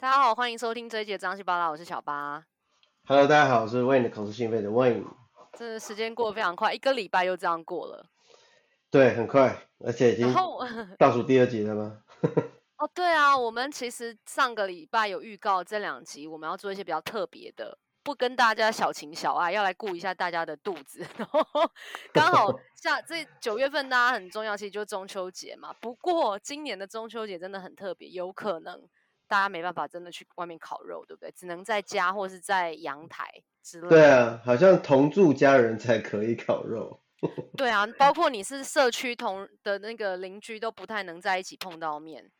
[0.00, 2.46] 大家好，欢迎收听这一集的张西巴拉，我是小八。
[3.08, 5.02] Hello，大家好，我是 Wayne 的口是心非的 Wayne。
[5.54, 8.06] 这时间过得非常快，一个礼拜又这样过了。
[8.92, 10.32] 对，很快，而且已经
[10.96, 11.98] 倒数第二集了吗？
[12.78, 21.04] 哦，对啊，我们其实上个礼拜有预告这两集我们要做一些比较特别的，不跟大家小情小爱，要来顾一下大家的肚子。
[21.18, 21.44] 然后
[22.12, 25.74] 刚好下这九月份大家很重要，其实就是中秋节嘛。
[25.80, 28.88] 不过今年的中秋节真的很特别，有可能。
[29.28, 31.30] 大家没办法真的去外面烤肉，对不对？
[31.32, 33.30] 只能在家或是在阳台
[33.62, 33.88] 之类的。
[33.90, 37.00] 对啊，好像同住家人才可以烤肉。
[37.56, 42.30] 对啊，包括你是社区同的那个邻居都不太能在一起碰到面。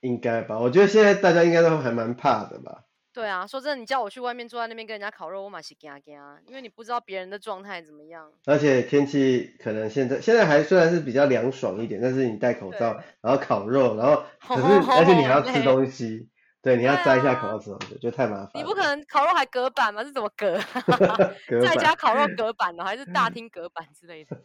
[0.00, 0.58] 应该吧？
[0.58, 2.84] 我觉得现在大家应该都还蛮怕的吧。
[3.16, 6.14] 对啊，说真的，你叫我去外面坐在那边跟人家烤肉，我蛮是惊惊，
[6.46, 8.30] 因为你不知道别人的状态怎么样。
[8.44, 16.28] 而且天气可能现在现在还虽然是比较凉爽一点，但是你戴口罩，然后烤肉，然后可是而且你还要吃东西。
[16.66, 18.50] 对，你要摘一下烤肉之后，就太麻烦。
[18.54, 20.02] 你不可能烤肉还隔板吗？
[20.02, 20.58] 是怎么隔？
[21.62, 24.36] 在家烤肉隔板呢，还是大厅隔板之类的？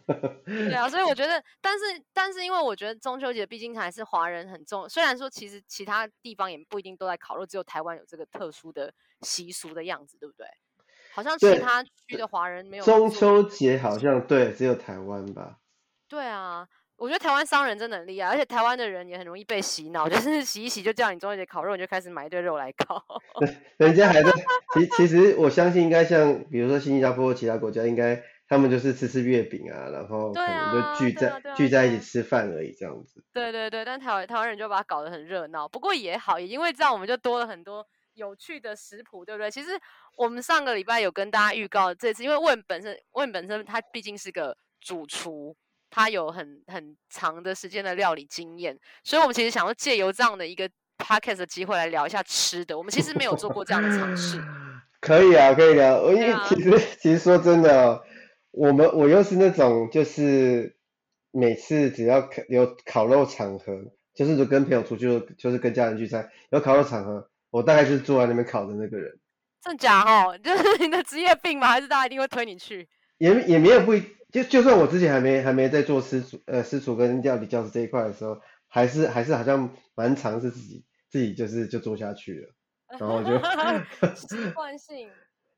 [0.46, 10.46] 对啊，所以我觉得，但是但是，因为我觉得中秋节毕竟还是华人很重，虽然说其实其他地方也不一定都在烤肉，只有台湾有这个特殊的习俗的样子，对不对？
[11.14, 12.84] 好像其他区的华人没有。
[12.86, 15.58] 中秋节好像对，只有台湾吧？
[16.08, 16.68] 对啊。
[17.02, 23.04] 我觉得台湾商人真的很厉害，而且台湾的人也很容易被洗脑，就是 洗一洗就叫你中秋节烤肉，你就开始买一堆肉来烤。
[23.78, 24.32] 人家还在，
[24.76, 33.24] 其其实我相信应该像比如说新加坡或其他国家，应该他们就是吃吃月饼啊，然后可能就聚在、啊啊啊、聚在一起吃饭而已这样子。
[33.34, 39.50] 对对对，但台湾台湾人就把它搞得很热闹，不过也好，也因为这样我们就多了很多有趣的食谱，对不对？
[39.50, 39.72] 其实
[40.18, 45.58] 我们上个礼拜有跟大家预告这次，因为问本身问本身他毕竟是个主厨。
[45.92, 52.76] 他有很很长的时间的料理经验，所以我们其实想要借由这样的一个 podcast 的机会来聊一下吃的。
[52.76, 54.42] 我们其实没有做过这样的尝试。
[55.02, 56.02] 可以啊，可以聊。
[56.02, 58.02] 我因为其实其实说真的哦，
[58.52, 60.78] 我们我又是那种就是
[61.32, 63.74] 每次只要有烤肉场合，
[64.14, 69.12] 就是就跟朋友出去，就是跟家人聚餐有烤肉场合，我大概就是坐在那边烤的那个人。
[69.64, 70.38] 真假哦？
[70.44, 71.68] 就是你的职业病吗？
[71.68, 72.88] 还是大家一定会推你去？
[73.18, 74.04] 也也没有不一。
[74.32, 82.50] 就就算我之前还没还没在做私厨呃私厨跟料理教师这一块的时候，还是还是好像蛮尝试自己自己就是就做下去了，
[83.00, 83.38] 然后就
[84.16, 85.10] 习惯性。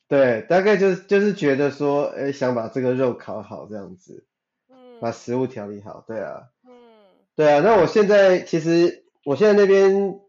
[0.08, 4.26] 对，大概就是就是觉得说，哎，想把这个肉烤好这样子，
[4.70, 6.72] 嗯，把食物调理好，对啊，嗯，
[7.36, 10.20] 对啊，那我现在其实我现在那边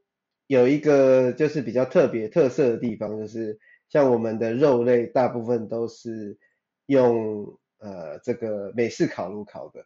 [0.46, 6.38] 有一个就是比较特别特色的地方，就是像我们的肉类大部分都是
[6.86, 7.58] 用。
[7.84, 9.84] 呃，这个美式烤炉烤的，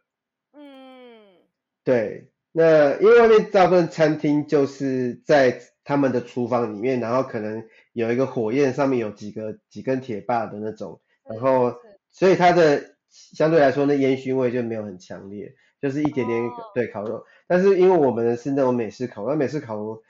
[0.53, 1.35] 嗯，
[1.83, 11.75] 对，那因为外面大部分餐厅就是在他们的厨房里面，然后可能有一个火焰，上面有几个几根铁把的那种，然后
[12.09, 20.01] 所以它的相对来说那烟熏味就没有很强烈，就是一点点、哦、对烤肉，但是因为我们是那种美式烤肉，那美式烤炉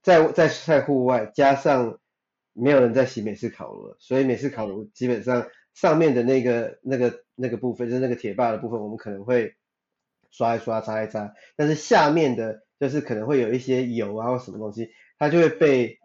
[0.00, 1.98] 在在在户外，加上
[2.52, 5.48] 没有人在洗美式烤炉，所以美式烤炉基本上。
[5.74, 9.54] 上面的那个、那个、那个部分，就是那个铁把的部分，我们可能会
[10.30, 11.34] 刷一刷、擦一擦。
[11.56, 15.98] 但是下面的，就是可能会有一些油啊或什么东西，它就会被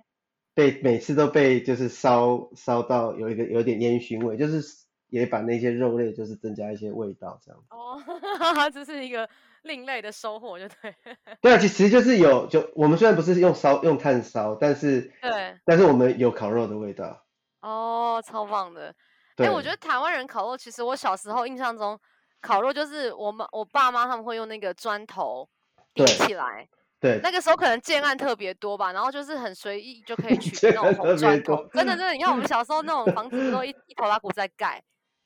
[0.54, 4.62] 被每次都被就是烧烧到有一个有点烟熏味，就是
[5.10, 7.64] 也把那些肉类就是增加一些味道这样。
[7.70, 7.98] 哦，
[8.40, 9.30] 哈哈，这是一个
[9.64, 10.94] 另类的收获，就对。
[11.42, 17.24] 对啊，其实就是有，就我们虽然不是用烧用炭烧，但是对，但是我们有烤肉的味道。
[17.62, 18.96] 哦，超棒的。
[19.38, 22.00] 哎、欸，我觉得台湾人烤肉，其实我小时候印象中，
[22.42, 25.48] 烤肉就是我妈、我爸妈他们会用那个砖头
[25.94, 26.68] 叠起来，
[27.00, 34.84] 对，那个时候可能建案特别多吧，然后就是很随意就可以取 那种红砖头，真的真的，你看我们小时候那种房子都一 一头拉骨在盖，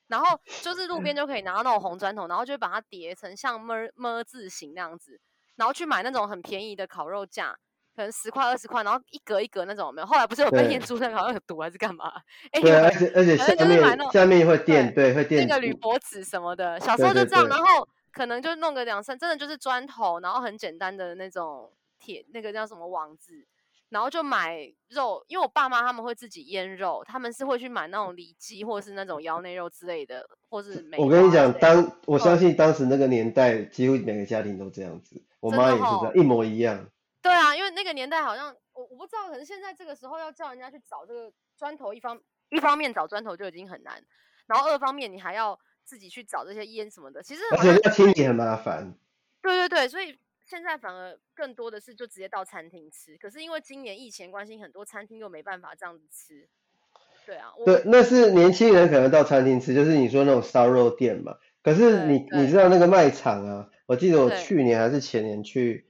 [0.08, 5.20] 然后就是路边就可以拿到那种红砖头，然后就把它叠成像么么字形那样子，
[5.56, 7.58] 然后去买那种很便宜的烤肉架。
[7.96, 10.06] 可能十块二十块，然后一格一格那种有没有？
[10.08, 12.12] 后来不是有被验出那个好像有毒还是干嘛？
[12.52, 16.80] 哎，对，而且而且下面下面会垫，对，会垫那个铝箔纸什么的。
[16.80, 23.46] 小时候就这样，然后可能就弄个两三，真的就是砖头，然后很简单的那种铁，那个叫什么网子，
[23.90, 24.58] 然后就买
[24.88, 30.98] 肉，因为我爸妈他们会自己腌肉，他们是会去买那种里脊或者是那种腰内肉之类的，或是梅。
[30.98, 36.88] 我跟你讲，当我相信当时那个年代，几乎每个家庭都这样子，我妈也是这样，一模一样。
[37.22, 42.20] 对啊，因为那个年代好像我我不知道，可能现在这个时候要叫人家去找这个砖头，一方
[42.50, 44.04] 一方面找砖头就已经很难，
[44.48, 48.94] 然后二方面你还要自己去找这些烟什么的，其实而且要清理很麻烦。
[49.42, 53.18] 对对对，所以现在反而更多的是就直接到餐厅吃。
[53.18, 56.48] 可是因为今年疫情关系，很多餐厅又没办法这样子吃。
[57.26, 61.38] 对啊，对，那是年轻人可能到餐厅吃，就是你说那种烧肉店嘛。
[61.64, 63.70] 可是你你知道那个卖场啊？
[63.86, 65.86] 我记得我去年还是前年去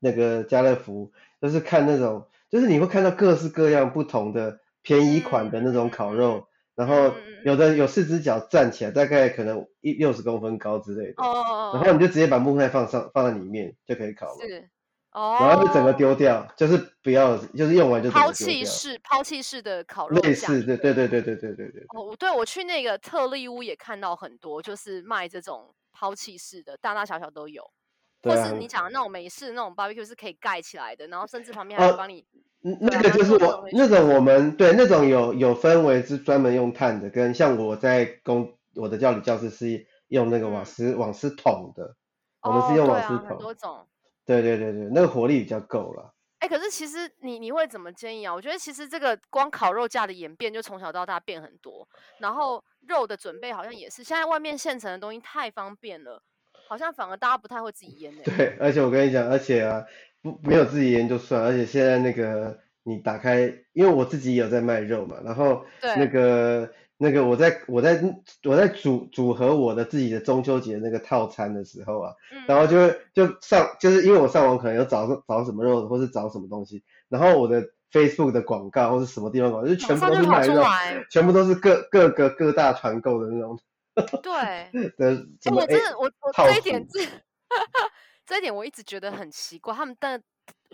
[0.00, 7.14] 那个家乐福，就是看那种，就是你会看到各式各样不同的便宜款的那种烤肉，嗯、然后
[7.44, 11.14] 有的有四只脚站起来，大概可能一六十公分高之类的。
[11.22, 11.72] 哦。
[11.74, 14.38] 然后你就直接把木块放上放在里面就可以烤了。
[14.40, 14.68] 是。
[15.12, 15.36] 哦。
[15.40, 18.10] 然后就整个丢掉，就是不要，就是用完就。
[18.10, 20.20] 抛弃式抛弃式的烤肉。
[20.22, 21.84] 类似，对对对对对对对对。
[21.88, 25.74] 哦，对，我去那个特利屋也看到很多，就是卖这种。
[25.98, 27.66] 抛弃式的，大大小小都有，
[28.26, 32.24] 或是你讲的那种美式那种 barbecue 是可以盖起来的，然后甚至旁边还会帮你。
[32.62, 41.96] 嗯，那个就是我那种我们对那种有有分为是专门用炭的，跟像我在公我的教理教室是用那个瓦斯瓦斯桶的，
[42.42, 43.26] 我们是用瓦斯桶。
[43.28, 43.86] 很多种。
[44.24, 46.12] 对对对对，那个火力比较够了。
[46.40, 48.34] 哎，可是其实你你会怎么建议啊？
[48.34, 51.88] 我觉得其实这个光烤肉架的演变就从小到大变很多，
[52.18, 52.62] 然后。
[52.88, 56.22] 肉的准备好像也是，现在外面现成的东西太方便了，
[56.66, 58.12] 好像反而大家不太会自己腌。
[58.24, 59.84] 对，而且我跟你讲，而且啊，
[60.22, 68.00] 不没有自己腌就算，而且现在那个你打开，因为我自己有在卖肉嘛，然后那个那个我在我在
[68.44, 77.64] 我在组组合我的自己的中秋节那个套餐的时候啊，嗯、然后就就上就是因为我上网可能有找找什么肉或是找什么东西，然后我的。
[77.92, 80.62] Facebook 的广告或是什么地方广告，就全部都是卖肉，
[81.08, 83.56] 全部都是各各个各大团购的那种。
[84.22, 84.70] 对。
[85.54, 87.00] 我真的我我这一点这
[88.26, 89.74] 这一点我一直觉得很奇怪。
[89.74, 90.20] 他们但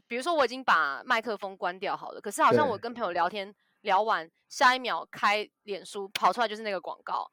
[0.07, 7.27] 比如说我已经把麦克风关掉好了，可是好像我跟朋友聊天聊完，下一秒开脸书跑出来就是那个广告。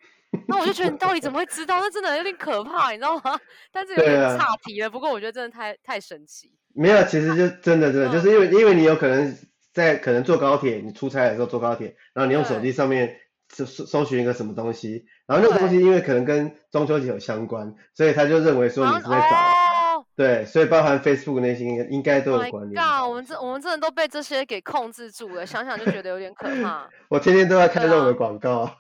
[0.48, 1.80] 那我就觉得你到底怎么会知道？
[1.80, 3.40] 那真的有点可怕，你知道吗？
[3.72, 4.90] 但是有点岔题了。
[4.90, 6.54] 不过我觉得真的太太神奇。
[6.76, 9.36] 没有，其实就真的真的就是因为因为你有可能。
[9.72, 13.16] 在可能坐高铁，你出差的时候坐高铁，然后你用手机上面
[13.52, 22.74] 搜搜寻一个什么东西，然后那个东西因为可能跟中秋节有相关，所以他就认为说你是在找，哦、对，所以包含 Facebook 那些应该都有关联。
[22.82, 26.88] God, 我们这我们真的都被这些给控制住了，想想就觉得有点可怕。
[27.10, 28.76] 我天天都在看肉的广告，啊、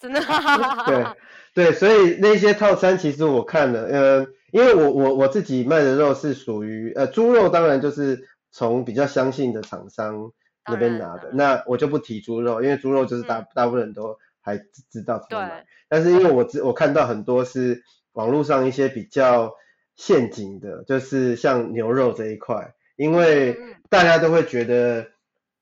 [0.00, 0.20] 真的。
[0.86, 1.06] 对
[1.54, 8.28] 对，所以那些套餐其实我看了，呃，因为我我我自己卖的肉是属于呃猪肉，当然就是。
[8.50, 10.32] 从比较相信的厂商
[10.70, 14.56] 那边拿的，那我就不提猪肉，因为猪肉就是大、嗯、大部分人都还
[14.90, 15.66] 知道怎么买。
[15.88, 17.82] 但是因为我知我看到很多是
[18.12, 19.54] 网络上一些比较
[19.96, 25.06] 陷阱的，就是像牛肉这一块，因为大家都会觉得，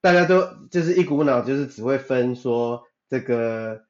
[0.00, 3.82] 大家都就是一股脑就是只会分说这个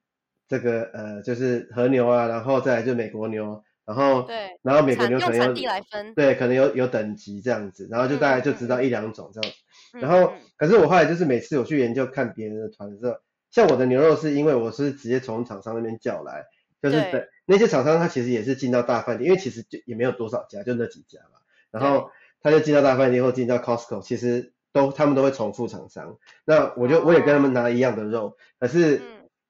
[0.49, 3.63] 这个呃就是和牛啊，然后再来就美国牛。
[3.87, 5.55] 然后，对，然后美国牛可能有
[6.17, 9.57] 对，可能有有等级这样子，然后就大概就知道一两种这样子。
[9.57, 9.63] 嗯、
[9.93, 13.19] 然后，可是我后来就是每次我去研究看别人的团的时候，
[13.51, 16.45] 像我的牛肉是因为我是直接从厂商那边叫来，
[16.83, 21.39] 就是等那些厂商他其实也是进到大饭店，因为其实就也没有多少家，就那几家嘛。
[21.71, 22.11] 然后
[22.43, 26.19] 他就进到大饭店或进到 Costco，其实都他们都会重复厂商。
[26.45, 28.97] 那我就我也跟他们拿一样的肉，哦、可是。
[28.97, 29.03] 嗯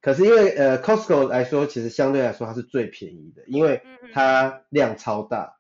[0.03, 5.56] 可是因为呃，Costco 来说，其实相对来说它是最便宜的，因为它量超大。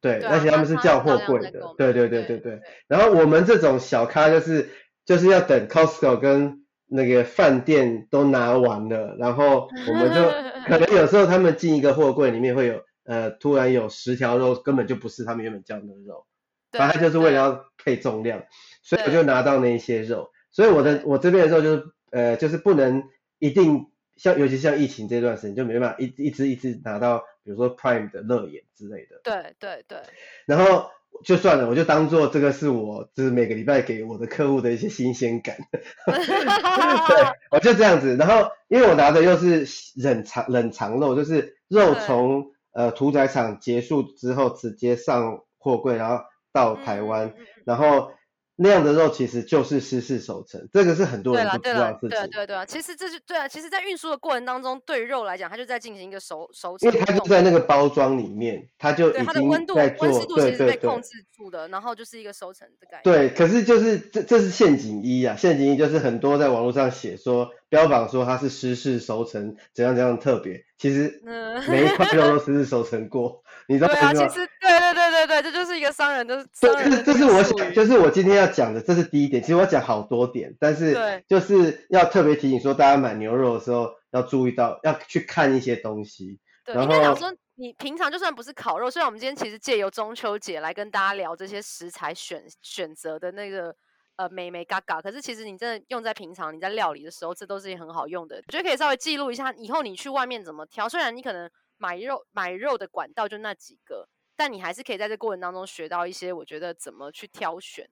[0.00, 1.60] 对，而且他们是叫货柜的。
[1.76, 2.60] 对对对对对。
[2.86, 4.70] 然后我们这种小咖就是
[5.04, 10.30] 就是要等 Costco 跟那个饭店都拿完了，然后我们就
[10.68, 16.26] 可能有时候他们进一个货柜里面会有呃，突然有十条肉根本就不是他们原本叫的肉，
[16.72, 18.42] 反正就是为了要配重量，
[18.82, 20.30] 所以我就拿到那一些肉。
[20.50, 23.04] 所以我的我这边的肉就是呃，就是不能。
[23.40, 23.86] 一定
[24.16, 29.20] 像，尤其像疫情这段时间，就没办法一一直一直拿到，比如说 Prime 的乐眼之类的。
[29.24, 29.98] 对对对。
[30.44, 30.90] 然后
[31.24, 35.56] 就算了，我就当做这个是我就是每个礼拜给我的客户的一些新鲜感。
[36.04, 38.16] 对，我就这样子。
[38.16, 48.12] 然后因为我拿的又是冷藏冷藏肉，就是肉从呃屠宰场结束之后直接上货柜，然后到台湾，嗯、然后。
[48.60, 52.08] 那样的肉其实就是湿式熟成，这个是很多人不知道的事情。
[52.08, 56.90] 对对对啊，其实这是对啊，其实，在运输的过程当中，对肉来讲，它就在进行一个熟熟成。
[56.90, 59.32] 因为它就在那个包装里面，它就已经在做。
[59.32, 63.02] 对，它的温度温湿度其实被控制住的，然后就是一个熟成的概念。
[63.04, 71.22] 对，可是就是这这是陷阱一啊，陷阱一就是很多在网络上写说标榜说它是湿式熟成，怎样怎样特别，其实
[71.68, 73.42] 每一块肉都湿式熟成过。
[73.68, 73.94] 你知道吗？
[73.94, 76.46] 对啊，其实对对对对对，这就是一个商人的。
[76.58, 79.42] 这是这是我想，就是我今天要讲的，这是第一点。
[79.42, 86.38] 其实我讲好多点，但是就是要特别提醒说，大家买牛肉的时候要注意到，要去看一些东西。
[86.64, 93.74] 对，然后应该讲说，你平常就算不是烤肉，虽然我们今天其实借由中秋节来跟大家聊这些食材选选择的那个
[94.18, 98.36] 呃美美嘎嘎，可是其实你真的用在平常你在料理的时候，这都是一很好用的。
[98.46, 100.88] 我觉得可以稍微记录一下，以后你去外面怎么挑。
[100.88, 101.48] 虽然你可能
[101.78, 107.88] 买肉买肉的管道就那几个，但你还是可以在这过程当中学到一些，我觉得怎么去挑选。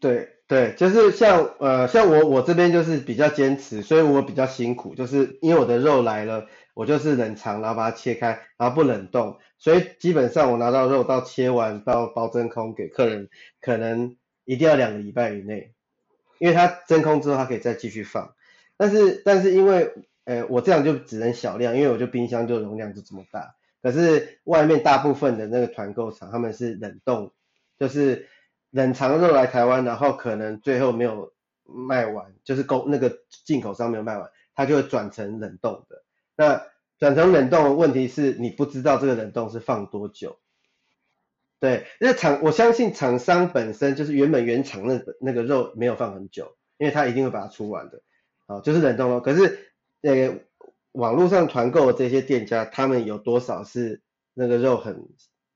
[0.00, 13.28] 对对，就是像呃像我我这边就是比较坚持，所以我比较辛苦，就是因为我的肉来了，我就是冷藏，然后把它切开，然后不冷冻，所以基本上我拿到肉到切完到包真空给客人，
[13.60, 14.16] 可能
[14.48, 15.72] 一定要两个礼拜以内，
[16.38, 18.34] 因为它真空之后它可以再继续放，
[18.76, 19.92] 但是但是因为
[20.24, 27.32] 呃我这样就只能小量，因为我就冰箱就容量就这么大，可是外面大部分的那个团购厂他们是冷冻，
[27.78, 28.28] 就是。
[28.70, 31.32] 冷藏肉来台湾，然后可能最后没有
[31.64, 36.02] 卖完，就是供那个进口商没有卖完，它就会转成冷冻的。
[36.36, 36.66] 那
[36.98, 40.38] 转成冷冻的问题是你不知道这个冷冻是放多久。
[41.60, 48.02] 对，那厂我相信厂商本身就是原本原厂那那个肉没有放很久，因为他一定会把它出完的。
[48.46, 49.20] 好，就是冷冻肉。
[49.20, 50.40] 可是那个
[50.92, 54.02] 网络上团购的这些店家，他们有多少是
[54.34, 55.08] 那个肉很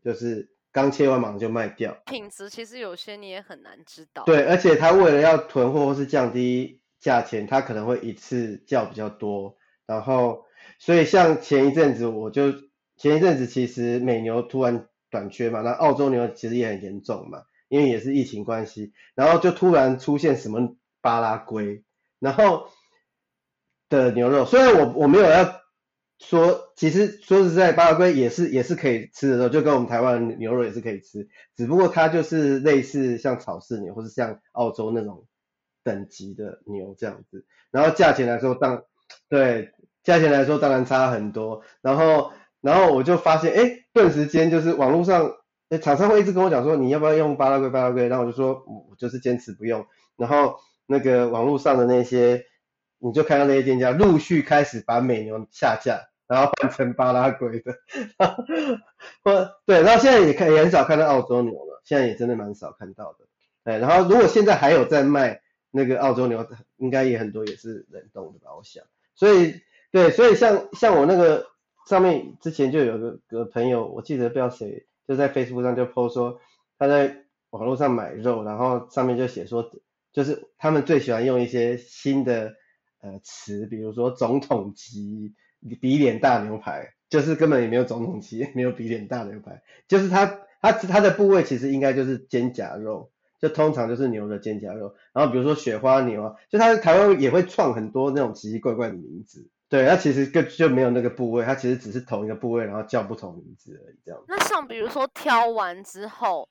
[0.04, 0.50] 就是。
[0.74, 4.22] 刚切完马上就卖掉，品质其实有些你也很难知道。
[4.24, 10.46] 对，而且他为了要囤货或是降低价钱，他可能会一次叫比较多，然后
[10.78, 12.52] 所以像前一阵子我就
[12.96, 21.84] 前一阵子其实美牛突然短缺嘛，那澳洲牛其实也很严重嘛，因为也是疫情关系，然后就突然出现什么巴拉圭，
[22.18, 22.66] 然后
[23.88, 25.62] 的牛肉，虽然我我没有要。
[26.18, 35.26] 说其实说实在，巴拉圭也是也是可以吃的肉，就跟我们台湾牛肉也是可以吃，只不过它就是类似像草饲牛，或是像澳洲那种
[35.82, 38.84] 等级的牛这样子，然后价钱来说当
[39.28, 39.72] 对
[40.04, 42.30] 价钱来说当然差很多，然后
[42.62, 45.30] 然后我就发现哎，顿时间就是网络上
[45.68, 52.46] 哎厂商会一直跟我讲说你要不要用巴拉圭巴拉圭，然后我就说我就是坚持不用，然后那个网络上的那些
[52.98, 56.08] 你就看到那些店家陆续开始把美牛下架。
[56.28, 57.76] 然后换成巴拉圭的，
[59.22, 63.26] 或对，然后现在也看也很少看到澳洲牛了，现在也真的蛮少看到的。
[63.64, 68.82] 哎，然后如果现在还有在卖那个澳洲牛，应该也很多也是冷冻的吧，我想。
[69.14, 71.44] 所以对，所以像像我那个
[71.86, 76.40] 上面之前就有个个朋友，我记得不知道谁就在 Facebook 上就 po 说
[76.78, 79.70] 他在网络上买肉，然后上面就写说，
[80.12, 82.54] 就是他们最喜欢用一些新的
[83.00, 85.34] 呃词，比如说总统级。
[85.80, 94.96] 比脸大牛排就是根本也没有总统级，没有比脸大牛排，就是它它它的部位其实应该就是肩胛肉，就通常就是牛的肩胛肉。
[95.12, 104.22] 然后比如说雪花牛啊，就它台湾也会创很多那种奇奇怪怪的名字，对，它其实就就没有那个部位，它其实只是同一个部位，然后叫不同名字而已，这样。
[104.28, 106.48] 那像比如说挑完之后。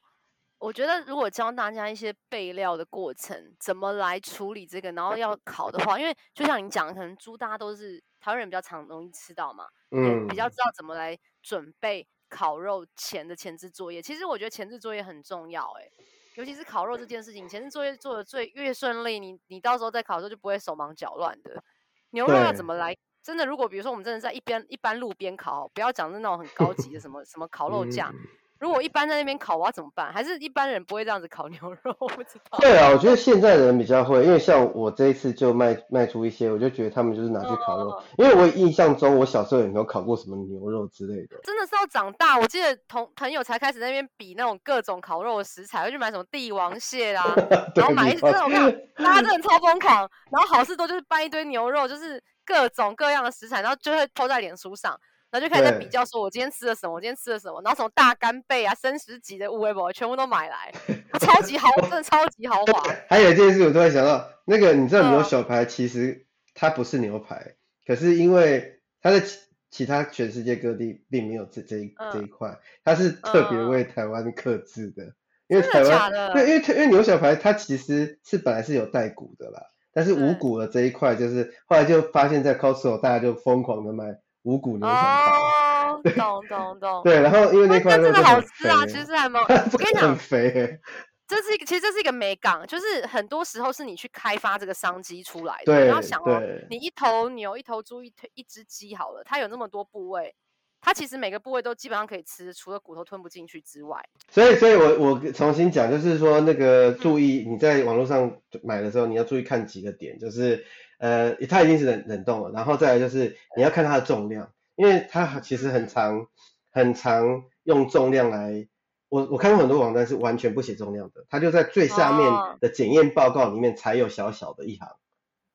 [0.62, 14.00] 我觉得如果教大家一些备料的过程，怎么来处理这个，然后要烤的话，因为就像你讲的，可能猪大家都是台湾人比较常容易吃到嘛，嗯，比较知道怎么来准备烤肉前的前置作业。
[14.00, 15.90] 其实我觉得前置作业很重要，哎，
[16.36, 21.64] 尤其是烤肉这件事情，前置作业做的最越顺利，你你到时候在烤的时候就不会手忙脚乱的。
[22.12, 22.96] 牛肉要怎么来？
[23.24, 28.10] 真的，如果比如说我们真的在一边一般路边烤，不要讲是那种很 高级的什么什么烤肉架。
[28.14, 28.20] 嗯
[28.62, 30.14] 如果一般在那边烤，我要怎么办？
[30.14, 31.92] 还是一般人不会这样子烤牛肉？
[31.98, 32.60] 我不知道。
[32.60, 37.90] 对啊，我觉得现在的人比较会，因为像我这一次就卖卖出一些，我就觉得他们就是拿去烤肉。
[37.90, 41.40] 哦、因为我印象中，我小时候也没有烤过什么牛肉之类的。
[41.44, 47.34] 真的是要长大，我记得同朋友才开始在那边比那种各种烤肉的食材，会去买什么帝王蟹 啦，
[47.76, 50.08] 然后买一这种，我看大家真的超疯狂。
[50.30, 55.00] 然后好事多就是搬一堆牛肉，就是各种各样的食材，然后就会 po 在脸书上。
[55.30, 60.70] 然后就开始在比较，说我今天吃了什么，我今天吃了什么，然后什么大干贝啊、生食级的乌龟宝，全部都买来，
[61.22, 62.84] 超级豪，真的超级豪华。
[63.08, 67.56] 还有一件事，我突然想到，那个你知道牛小排其实它不是牛排，嗯、
[67.88, 75.16] 可是因为它的其其他全世界各地并没有这这一、嗯、这一块，它是特别为台湾克制的，嗯、
[75.48, 79.62] 因为台湾对，因为因为牛小排它其实是本来是有带骨的啦，
[79.94, 84.06] 但是五谷的这一块就是后来就发现，在 Costco 大家就疯狂的买。
[84.44, 87.04] 五谷牛小排，懂懂懂。
[87.04, 90.80] 对，然后因为那块肉真的好吃啊，其实还蛮， 我跟你讲，很肥。
[91.28, 95.66] 这是一个，其实这是一个美感，就是很多时候是你去开发这个商机出来的。
[95.66, 100.34] 对，你要想哦，你一头牛、一头猪、一头一只鸡好了，它有那么多部位，
[100.82, 104.04] 它其实每个部位都基本上可以吃，除了骨头吞不进去之外。
[104.30, 110.66] 所以，所以我我重新讲，就是说那个注意你在网络上买的时候，你要注意看几个点，就是。
[111.02, 116.28] 呃，它已经是冷冷冻了，然后再来就是你要看它的重量，因为它其实很长，
[116.72, 118.68] 很常用重量来，
[119.10, 124.90] 我我看过很多网站是完全不写重量的，它就在最下面的检验报告里面才有小小的一行。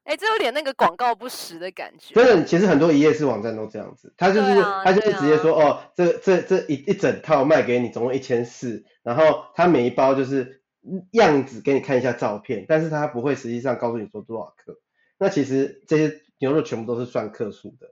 [0.06, 2.14] 哎、欸，这有点那个广告不实的感觉。
[2.14, 10.62] 真的，其实很多一页式网站都这样子，他就是、啊、他就是直接说、啊、哦，这这这一一整套卖给你，总共一千四，然后他每一包就是
[11.10, 14.78] 样子给你看一下照片，但是他不会实际上告诉你说多少克。
[15.18, 17.88] 那其实这些牛肉全部都是算克数的。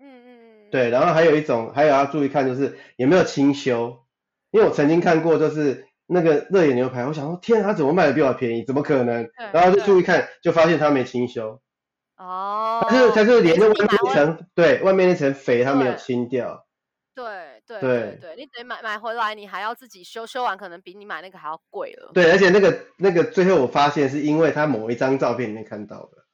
[0.00, 0.70] 嗯嗯嗯。
[0.70, 4.04] 对，然后还有一种，还有要注意看就是有没有清修，
[4.52, 5.84] 因为我曾经看过就是。
[6.10, 8.64] 那个热眼牛排，我想说，天啊，他怎么卖的比我便宜？
[8.64, 9.28] 怎么可能？
[9.52, 11.60] 然后就注意看，就发现他没清修。
[12.16, 12.84] 哦。
[12.88, 16.64] 他是他是连着外面那层，对，外面那层肥他没有清掉。
[17.14, 17.24] 对
[17.66, 22.12] 对对对，对，你得买买回来，你还要自己修，修完可能比你买那个还要贵了。
[22.14, 26.24] 对，而且那个那个最后我发现是因为他某一张照片里面看到的，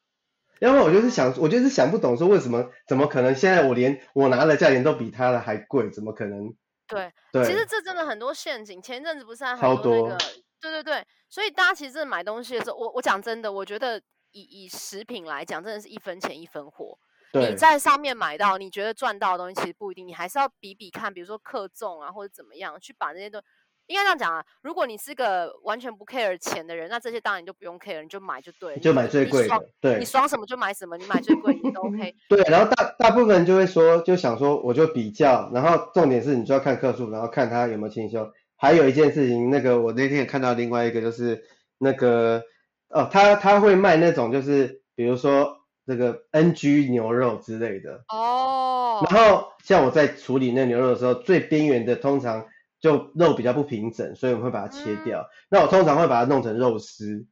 [0.60, 5.90] 要不然我就是想，我就是想不懂说为什么，怎么可能现在我连我拿的价钱都比他的还贵？
[5.90, 6.54] 怎么可能？
[6.94, 8.80] 对，对，其实这真的很多陷阱。
[8.80, 10.18] 前一阵子不是还很多那个，
[10.60, 14.00] 对对对，所以大家其实真的买东西的时候，我我讲真的，我觉得
[14.32, 16.98] 以以食品来讲，真的是一分钱一分货。
[17.32, 23.46] 你在上面买到你觉得赚到的东西，其实不一定，你还是要比比看，比如说克重啊或者怎么样，去把那些东西。
[23.86, 29.68] 应该这样讲啊，如果你是个完全不 care 钱的人，那这些当然你就不用 care，你就买就对了，就买最贵的。
[29.80, 32.14] 对，你爽什么就买什么，你买最贵你都 OK。
[32.30, 38.26] 对，然后大大部分人就会说，就想说我就比较，然后重点是你就要看克数，然后看他有没有清修。
[38.56, 41.44] 还有一件事情，那个我那天也看到另外一个就是
[41.76, 42.42] 那个
[42.88, 52.46] 哦，他他会卖那种就是比如说这个 NG 牛肉之类的哦，然后像我在处理那牛肉的时候，最边缘的通常。
[52.84, 55.20] 就肉比较不平整，所以我们会把它切掉。
[55.22, 57.24] 嗯、那我通常会把它弄成肉丝。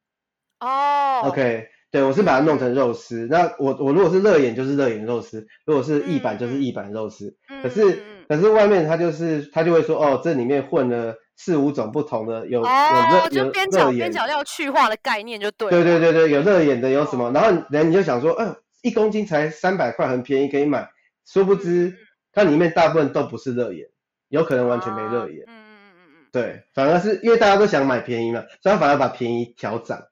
[0.58, 1.24] 哦。
[1.24, 3.26] OK，对，我是把它弄成肉丝。
[3.26, 7.36] 嗯、那我我如果是热眼就是热眼肉丝，如果是义板就是义板肉丝。
[7.50, 15.68] 嗯、可是、嗯、可是外面它就是它就会说哦，这里面混了四五种不同的，有、哦、有热有边角边角料去化的概念就对。
[15.68, 17.28] 对对对对，有热眼的有什么？
[17.28, 20.88] 哦、然后人你就想说，嗯、呃，一公斤才三百块，很便宜可以买。
[21.26, 21.96] 殊不知、嗯、
[22.32, 23.86] 它里面大部分都不是热眼。
[24.32, 30.02] 有可能完全没热眼，嗯嗯嗯嗯对，反而是因为大家都想买便宜嘛，所以他反而把便宜调涨，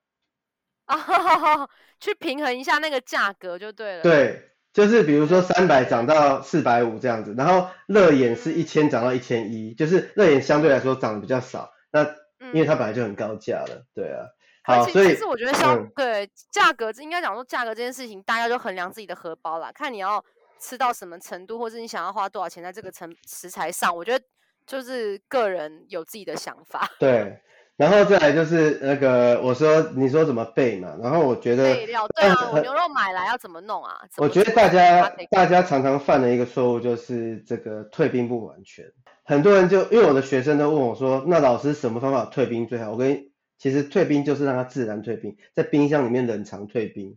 [0.84, 0.94] 啊，
[1.98, 4.02] 去平衡一下那个价格就对了。
[4.02, 12.04] 对，就是比如说三百涨到四百五这样子，然后热眼是一千涨到一千一，就是热眼相对来说涨得比较少，那
[12.52, 14.26] 因为它本来就很高价了，对啊。
[14.62, 20.22] 好，所以其实我觉得像、嗯、对价格，应该讲说价格这件事情，大家就衡量自己的荷包啦，看你要。
[20.60, 24.24] 吃到什么程度，或者你想要花多少钱在这个成食材上，我觉得
[24.66, 26.88] 就是个人有自己的想法。
[27.00, 27.40] 对，
[27.76, 33.98] 然后再来就是那个我说你说怎么备嘛，然后我觉得备料对啊，我牛肉买来要怎么弄啊？
[34.18, 38.84] 我觉得大家大家常常犯的一个错误就是这个退冰不完全，
[39.24, 42.90] 很多人就因为我的学生都问我说，那老师什么方法退冰最好？
[42.92, 47.16] 我跟你其实退冰就是让它自然退冰，在冰箱里面冷藏退冰。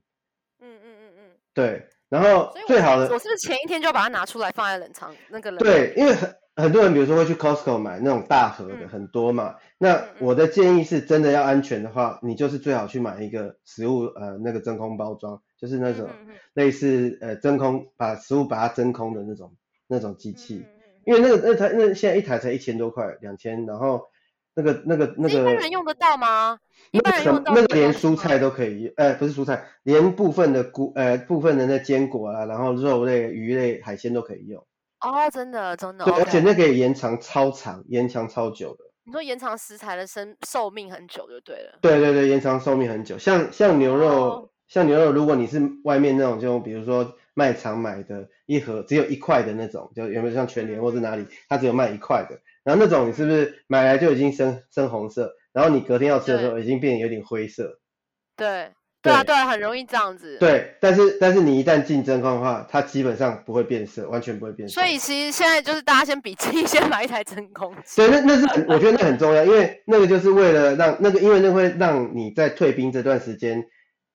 [0.60, 1.90] 嗯嗯嗯嗯，对。
[2.14, 5.58] 然后最好的，我是不是前一天就要把它拿出来放在冷藏那个冷？
[5.58, 9.56] 对，因为很很多人，比如说会去 Costco 买那种大盒的，嗯、很多嘛。
[9.80, 16.08] 那我的建议是，真的要安全的话，你就是最好去买一个食物呃那个真空包装，就是那种
[16.54, 19.56] 类似呃真空把食物把它真空的那种
[19.88, 20.64] 那种机器，
[21.08, 24.04] 因为那个那台那现在一台才一千多块，两千，然后。
[24.56, 26.60] 那个、那个、那个，一般人用得到吗？
[26.92, 27.54] 一般人用得到。
[27.54, 34.64] 那个连蔬菜都可以，呃，不是蔬菜，连部分的菇，呃，部分的那坚果啊，然后肉类、鱼类、海鲜都可以用。
[35.02, 36.06] 哦，真的，真的。
[36.06, 38.86] 对，而且那可以延长超长，延长超久的。
[39.06, 41.78] 你说延长食材的生寿命很久就对了。
[41.82, 43.18] 对对对，延长寿命很久。
[43.18, 52.40] 像像牛肉，哦、像牛肉，如果你是外面那种，就比如说卖场买的一盒只有一块的那种，就有没有像全联或者哪里，它只有卖一块的。
[52.64, 57.80] 然后那种你是不是买来就已经深深红色，然后你隔天要吃的时候已经变得有点灰色？
[58.38, 60.38] 对，对啊，对啊，很容易这样子。
[60.40, 64.76] 对，但是但是你一旦进真空的话，它基本上不会变色，完全不会变色。
[64.76, 67.98] 所以其实现在就是大家先比自己先买一台真空机。
[67.98, 73.66] 对，那那是很，我觉得那很重要，因为那个就是为了让那个，因为那会让你在退冰这段时间，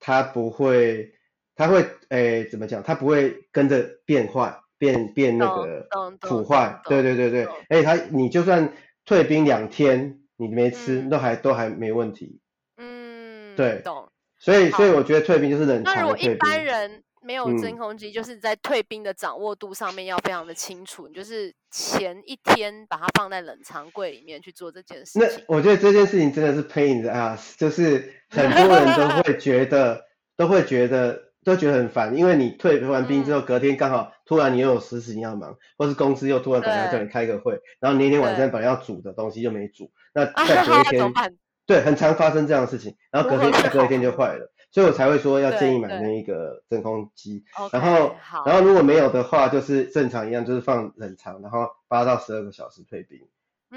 [0.00, 1.12] 它不会，
[1.58, 2.82] 它会，诶，怎么讲？
[2.82, 4.58] 它不会跟着变坏。
[4.80, 5.88] 变变那个
[6.20, 8.72] 腐坏，对对对对，而且它你就算
[9.04, 12.40] 退冰两天，你没吃，都还都还没问题。
[12.76, 14.08] 嗯，对，懂。
[14.38, 15.92] 所以所以我觉得退冰就是冷藏。
[15.96, 25.22] 那如果一般人没有真空机，就是在退冰的掌握度上面要非常的清楚，你就是前一天把它放在冷藏柜里面去做这件事情。
[25.22, 30.04] 那我觉得这件事情真的是 pain in the ass，就是很多人都会觉得
[30.36, 31.26] 都会觉得。
[31.48, 41.12] 都觉得很烦，因为你退完兵之后，隔天刚好突然你又有事情要忙，或是公司又突然本来叫你开个会，然后那天晚上本来要煮的东西又没煮，那再隔一天，
[41.66, 48.14] 对，很常发生这样的事情，然后隔天隔一天就坏了，所以我才会说要建议买那一个真空机，然后
[48.46, 53.20] 然后如果没有的话，就是正常一样，就是放冷藏，然后八到十二个小时退冰，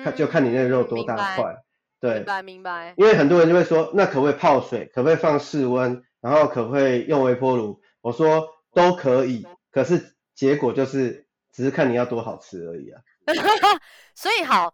[0.03, 1.63] 看就看你那个肉多大块。
[1.99, 2.93] 对，明白明白。
[2.97, 4.89] 因为很多人就会说，那可不可以泡水？
[4.91, 6.01] 可不可以放室温？
[6.21, 7.81] 然后可不可以用微波炉？
[8.01, 13.01] 我说都可以，可是结果就是只是看你要多好吃而已啊。
[14.15, 14.73] 所以好，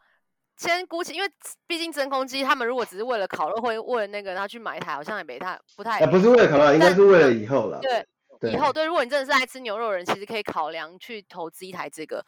[0.58, 1.30] 先估计，因为
[1.66, 6.00] 毕竟真空机，他们如果只是为了烤肉，会为了那个，然后去买一台，好像也没太不太。
[6.00, 7.80] 呃，不是为了烤肉，应该是为了以后了。
[7.82, 8.06] 对，
[8.40, 12.26] 对以后对，如果你真的是爱吃牛肉的人，其实可以考量去投资一台这个。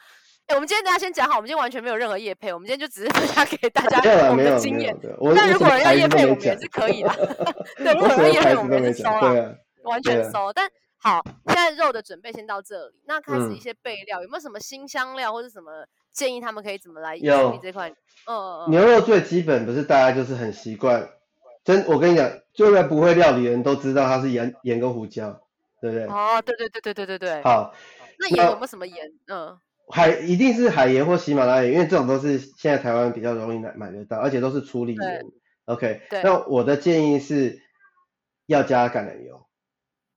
[0.50, 4.96] 欸、我们今天大家先讲好，我们今天完全没有任何业配，我们今天就只是分享给大家 我们的经验。
[5.36, 7.10] 但如果人要业配，我们也是可以的。
[7.78, 10.46] 对，如果人要业配，我们也是收了，啊、完全收。
[10.46, 16.42] 啊、但好，现在肉的准备先到这里，那开始一些备料，嗯、有没有什么新香料或者什么建议？
[16.42, 17.88] 他们可以怎么来处理这块？
[18.26, 18.72] 嗯嗯嗯。
[18.72, 21.08] 牛肉最基本不是大家就是很习惯，
[21.64, 25.40] 真我跟你讲，就算不会料理的人都知道它是盐盐跟胡椒，
[25.80, 26.08] 对不对？
[26.08, 27.44] 哦，对对对对对对对。
[27.44, 27.72] 好，
[28.18, 28.98] 那盐有没有什么盐？
[29.28, 29.56] 嗯。
[29.92, 35.26] 海一定是海盐或喜马拉雅盐，因为这种都是现在台湾比较容易买买得到，而且都是处理盐。
[35.66, 37.60] OK，对那我的建议是
[38.46, 39.46] 要加橄榄油，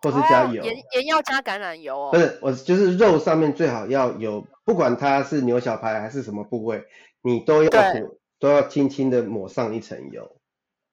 [0.01, 0.63] 或是加油。
[0.63, 2.11] 盐盐、哦、要加橄榄油哦。
[2.13, 6.85] 不是，我就是肉上面最好要有，不管它是牛小排还是什么部位，
[7.23, 8.05] 你都要对
[8.39, 10.37] 都要轻轻的抹上一层油。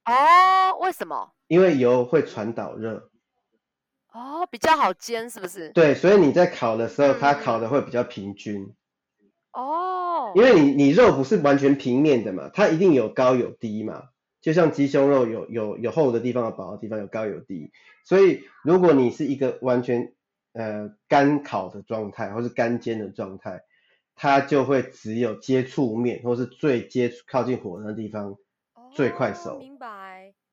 [0.05, 1.31] 哦，为什么？
[1.47, 3.08] 因为油会传导热。
[4.11, 5.69] 哦，比较好煎是不是？
[5.69, 8.73] 对，所以你在烤的时候，它烤的会比较平均。
[9.53, 14.03] 哦、嗯，因为你你肉不是完全平面的嘛，它一定有高有低嘛。
[14.41, 17.71] 就像鸡胸肉有有有厚的地方，有薄的地方，有高有低。
[18.05, 20.13] 所以如果你是一个完全
[20.53, 23.61] 呃干烤的状态，或是干煎的状态，
[24.15, 28.35] 它就会只有接触面，或是最接触靠近火的地方
[28.93, 29.55] 最快熟。
[29.55, 30.08] 哦、明白。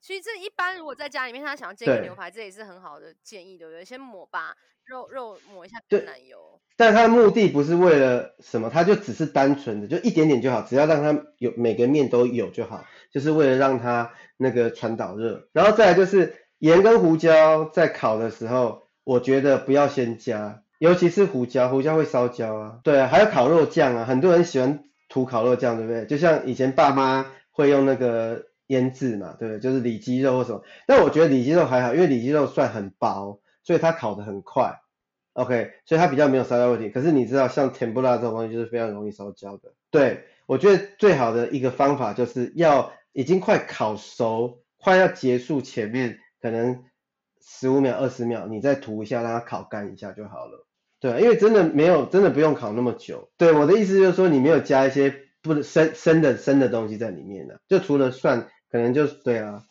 [0.06, 3.84] 所以这一般如果在家里面，他想要煎个牛排，对这也是很好的建议，对不对？
[3.84, 6.60] 先抹吧肉肉抹一下橄榄油。
[6.76, 15.48] 但它的目的不是为了什么，它就只是单纯的，就一点点就好，只要让它有每个面都有就好，就是为了让它那个传导热。
[15.52, 22.78] 然后再来就是盐跟胡椒在烤的时候，我觉得不要先加，尤其是胡椒，胡椒会烧焦啊。
[22.84, 26.06] 对啊，还有烤肉酱啊，很多人喜欢涂烤肉酱，对不对？
[26.06, 28.46] 就像以前爸妈会用那个。
[28.68, 29.60] 腌制嘛，对不对？
[29.60, 34.80] 就是里脊肉或什么，但我觉得里脊肉还好，因为里脊肉算很薄，所以它烤得很快
[35.34, 36.88] ，OK，所以它比较没有烧焦问题。
[36.90, 39.72] 可是你知道，像甜不辣这种东西就是非常容易烧焦的。
[39.90, 46.84] 对，我觉得最好的一个方法就是要已经快烤熟，快要结束前面可能
[47.40, 50.66] 十五秒、二十秒，你再涂一下，让它烤干一下就好了。
[50.98, 53.30] 对，因为真的没有，真的不用烤那么久。
[53.36, 58.48] 对，我的意思就是说，你没有加一些不生生的生的东西在里面的，就除了蒜。
[58.76, 59.64] 可能就是对啊，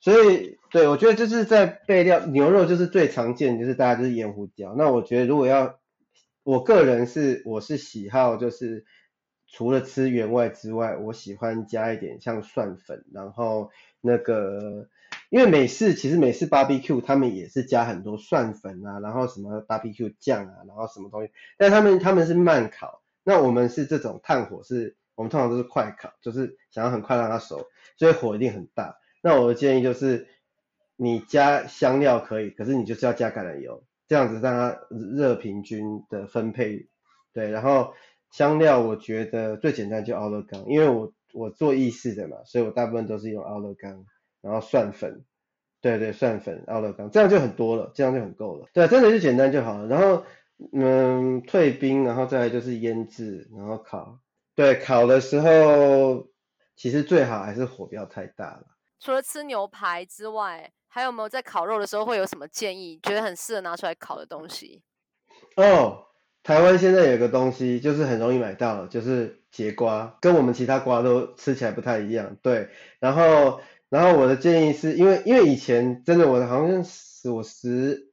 [0.00, 4.74] 所以对，我觉得就是在备料，牛肉就是最常见，就是大家就是盐胡椒。
[4.76, 5.78] 那我觉得如果要，
[6.42, 8.84] 我个人是我是喜好就是
[9.46, 14.88] 除了吃原味之外，我喜欢加一点像蒜粉，然后那个
[15.30, 24.96] 因为美式其实美式 barbecue 他们也是加很多蒜粉啊，然后什么 barbecue 酱啊，然后什么东西，但他们他们是慢烤，那我们是这种炭火是。
[25.14, 28.96] 我们通常都是快烤，就是想要很快让它熟，所以火一定很大。
[29.22, 30.26] 那我的建议就是，
[30.96, 36.88] 你加香料可以，可是你就是要加橄榄油，这样子让它热平均的分配。
[37.32, 37.94] 对，然后
[38.30, 44.04] 香料我觉得最简单就奥勒冈，因为我我做意式的嘛，所以我大部分都是用奥勒冈，
[44.40, 45.24] 然后蒜粉，
[45.80, 48.68] 对对，蒜粉奥勒冈，这样就很多了，这样就很够了。
[48.72, 49.86] 对，真的就简单就好了。
[49.86, 50.24] 然后
[50.72, 54.18] 嗯，退冰，然后再来就是腌制，然后烤。
[54.62, 56.28] 对，烤的时候
[56.76, 58.62] 其实最好还是火不要太大了。
[59.00, 63.00] 除了吃牛排之外，还有没有在烤肉的时候会有什么建议？
[63.02, 64.84] 觉得很适合拿出来烤的东西？
[65.56, 66.04] 哦，
[66.44, 72.36] 台湾现在有个东西就是很容易买到，就是节瓜，跟我们其他瓜都吃起来不太一样。
[72.40, 72.68] 对，
[73.00, 78.11] 然后然后我的建议是因为因为以前真的我好像是我十。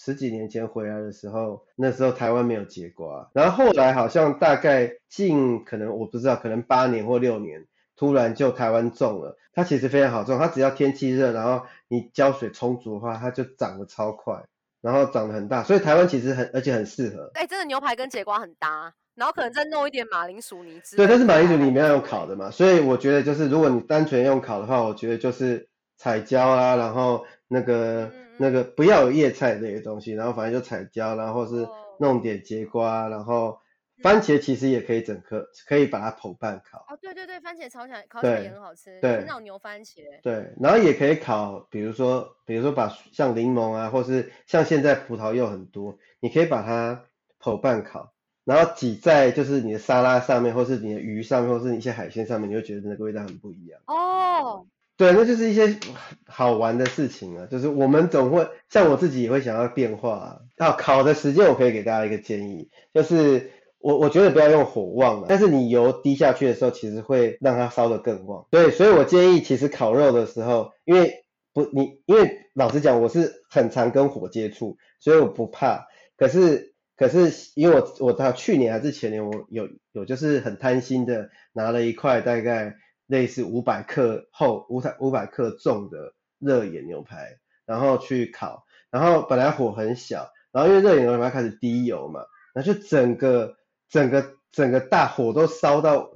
[0.00, 9.36] 十几年前回来的时候，那时候台湾没有节瓜，然后后来好像大概近可能我不知道，可能八年或六年，突然就台湾种了。
[9.52, 14.44] 它其实非常好种，它只要天气热，然后你浇水充足的话，它就长得超快，
[14.80, 15.64] 然后长得很大。
[15.64, 17.32] 所以台湾其实很而且很适合。
[17.34, 20.80] 哎、欸，真的牛排跟节瓜很搭，然后可能再弄一点马铃薯泥。
[20.96, 28.08] 对，但是马铃薯泥没有用烤的嘛，所以我觉得就是如果你单纯用烤的话，我觉得就是彩椒啊，然后那个。
[28.38, 33.58] 嗯那个不要有叶菜这些东西，然后反正就彩椒，然后是弄点节瓜，然后
[34.02, 36.86] 番茄其实也可以整颗，可以把它剖半烤。
[36.88, 40.02] 哦，对对对，番茄炒起来烤起来也很好吃，对，那种牛番茄。
[40.22, 47.04] 对，然后也可以烤，比如说比如说把像柠檬啊，或是像现在葡萄柚很多，你可以把它
[47.40, 48.12] 剖半烤。
[48.44, 53.78] 然后挤在就是你的沙拉上面，或是你的鱼上面，或是你一些海鲜上面，你会觉得那个味道很不一样。
[53.86, 54.66] 哦，
[54.98, 55.78] 对，那就是一些
[56.26, 57.46] 好玩的事情啊。
[57.46, 60.72] 就是我们总会像我自己也会想要变化啊。
[60.72, 68.44] 烤的时间我可以给大家一个建议，就是我我觉得不要用火旺了，但是你油滴下去的时候，其实会让它烧得更旺。
[68.50, 75.86] 对，所以我建议其实烤肉的时候，因为不你因为老实讲，我是很常跟火接触，所以我不怕。
[76.16, 76.74] 可是。
[76.98, 82.74] 可是因为我我到去年还是前年，我有有就是很贪心的拿了一块大概
[83.08, 92.20] 类似五百克厚五百五百克重的热眼牛排，然后去烤，然后本来火很小，然后因为热眼牛排开始滴油嘛，
[92.54, 93.56] 然后就整个
[93.90, 96.12] 整个整个大火都烧到，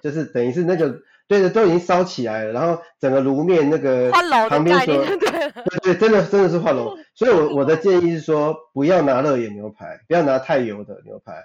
[0.00, 1.02] 就是等于是那个。
[1.26, 4.10] 对的，都已经烧起来了，然后整个炉面那个
[4.50, 6.98] 旁边说，对对，真的真的是化炉。
[7.16, 11.44] 所以我，我我的建议是说，不要拿热眼牛排，不要拿太油的牛排。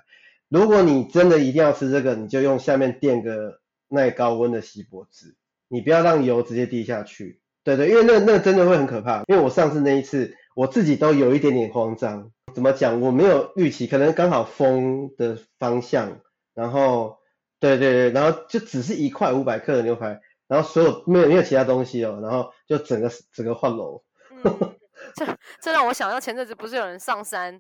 [0.50, 5.36] 如果你真的一定要吃这个，你就用下面垫个耐高温的锡箔纸，
[5.68, 7.42] 你不要让油直接滴下去。
[7.64, 9.24] 对对，因为那那真的会很可怕。
[9.28, 12.32] 因为我上次那一次，我自己都有一点点慌张。
[12.54, 13.02] 怎么讲？
[13.02, 16.22] 我没有预期，可能刚好风的方向，
[16.54, 17.18] 然后。
[17.62, 24.02] 对对对，然后就只是一块五百克的牛排，然后所有没有没有其他东西哦，然后就整个整个换楼。
[24.32, 24.78] 嗯，
[25.14, 25.26] 这
[25.60, 27.60] 这让我想到前阵子不是有人上山，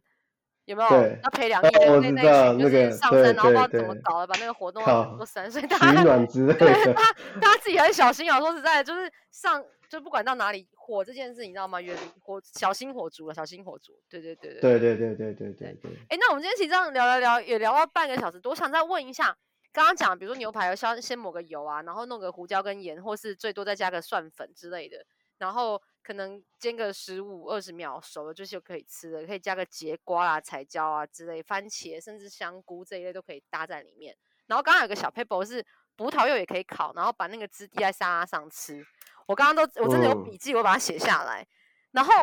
[0.69, 0.89] 有没有？
[1.23, 4.83] 要赔两亿的那那群，就是上升，然后不知道怎么搞的，把那个活动
[5.17, 6.93] 都山，所以大家取暖之类大家
[7.41, 8.39] 大家自己很小心啊。
[8.39, 11.81] 说实在的，就是上就不管到哪里，火这件事你知道吗？
[11.81, 13.93] 远离火，小心火烛了，小心火烛。
[14.07, 15.91] 对对对对对对对对对对。
[16.09, 19.35] 哎，那我们今天其实这样聊聊聊，也聊了半个小时多，我想再问一下。
[19.71, 24.97] 刚刚讲，比如说牛排，要先先抹个油啊，然后弄个胡椒跟盐，或是最多再加个蒜粉之类的，
[25.37, 34.15] 然后可能煎个十五二十秒熟了，就是可以吃的，可以加个节瓜啊、彩椒啊之类，番茄甚至香菇这一类都可以搭在里面。
[34.47, 38.85] 然后刚刚有个小 paper 是葡萄柚也可以烤，然后把那个汁滴在沙拉上吃。
[39.27, 41.47] 我刚刚都我真的有笔记，我把它写下来。
[41.91, 42.13] 然后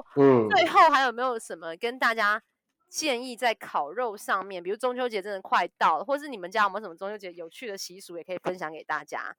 [0.51, 2.43] 最后还有没有什么跟大家？
[2.89, 9.37] 建议在烤肉上面，比如中秋节真的快到了，或是你们家有没有什么中秋节有趣的习俗，也可以分享给大家。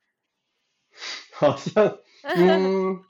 [1.32, 3.02] 好像，嗯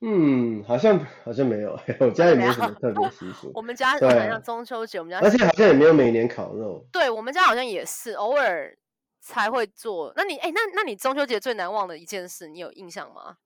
[0.00, 3.50] 嗯，好像好像没有， 我家也没有什么特别习俗。
[3.54, 6.86] 我们家好像中秋节，我们家而且好像也没有每年烤肉。
[6.92, 8.76] 对，我们家好像也是偶尔
[9.20, 10.12] 才会做。
[10.16, 13.36] 那你哎，那那你中秋节最难忘的一件事，你有印象吗？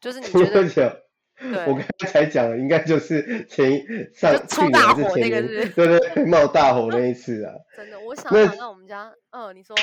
[0.00, 0.26] 就是你
[0.68, 1.04] 觉得。
[1.66, 7.52] 我刚才才讲的，应该就是前上去年还是前年，是是对对，对，冒大火那一次啊。
[7.76, 9.74] 真的，我想想那我们家，嗯，你说。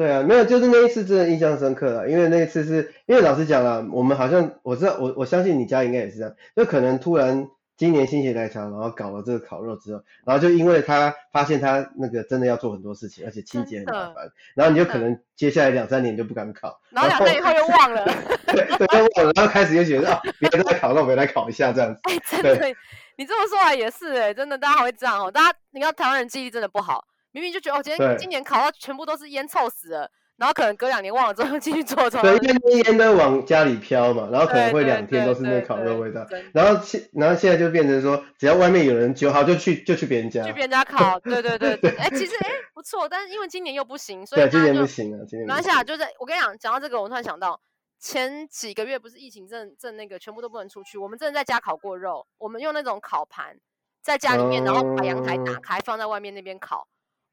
[0.00, 7.48] 对啊，没有，就是那一次真的印象深刻了，因为那一次是因为老实讲了，我们好像我知道，我我相信你家应该也是这样，就可能突然。
[7.80, 18.04] 今年心血来潮，然后搞了这个烤肉之后，然后就因为他发现他那个真的要做很多事情，而且清洁很麻烦，然后你就可能接下来两三年就不敢烤，然后两年以后又忘了，
[18.52, 22.02] 对，又忘了，然后开始又觉得啊，别人在烤肉，我来烤一下这样子。
[22.02, 22.68] 哎，真的，
[23.16, 30.10] 你这么说来也是哎，真的，大家会这样哦，大家你看台湾人记忆真的不好，明明就觉得哦，今天今年烤到全部都是烟臭死了。
[30.36, 32.22] 然后可能隔两年忘了之后又继续做做。
[32.22, 36.26] 对，因为烟都往家里飘嘛，然后可能会两天都是那个烤肉味道。
[36.54, 40.42] 然后现然后现在就变成说，只要外面有人就好就去就去别人家。
[40.44, 41.90] 去别人家烤， 对对对对。
[41.96, 45.46] 哎，其实哎不错，但是因为今年又不行，所以今年不行啊，今年。
[45.46, 47.60] 拿下就是我跟你讲，讲到这个，我突然想到
[47.98, 53.58] 前几个月不是疫情正正那个全部都不能出去，我们真的在家烤过肉，我们用那种烤盘
[54.02, 56.88] 在家里面，然后把阳台打开放在外面那边烤。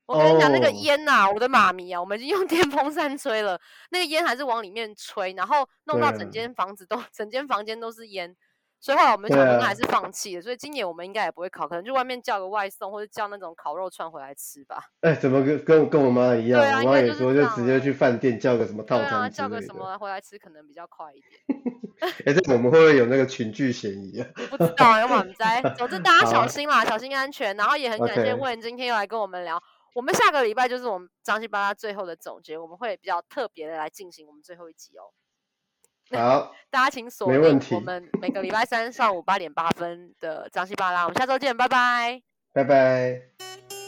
[0.08, 1.36] 我跟你讲，那个烟呐、啊，oh.
[1.36, 3.60] 我的妈咪啊，我们已经用 电风扇吹了，
[3.92, 8.34] 那个烟还是往里面吹，然后弄到整间房子都，整间房间都是烟，
[8.80, 10.42] 所以后来我们想应该还是放弃了。
[10.42, 14.82] 所以今年我们应该也不会烤，可能就外面叫个外送，或者叫那种烤肉串回来吃吧。
[15.02, 16.62] 哎、欸，怎么跟跟跟我妈一样？
[16.64, 21.68] 啊、我妈也说就直接去饭店叫个什么套餐，啊，叫个什么回来吃，可能比较快一点。
[22.26, 24.28] 哎、欸，这我们会不会有那个群聚嫌疑啊？
[24.52, 25.60] 不知道，有网灾。
[25.76, 27.58] 总之大家小心啦，小心安全。
[27.58, 29.62] 然后也很感谢问今天又来跟我们聊。
[29.98, 35.10] 我们下个礼拜就是我们张西巴拉最后的总结，我们会比较特别的来进行我们最后一集哦。
[36.16, 42.22] 好， 大家请锁定我们每个礼拜三上午八点八分的张西巴拉，我们下周见，拜拜，
[42.54, 43.87] 拜拜。